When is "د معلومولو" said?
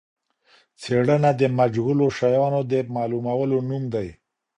2.71-3.57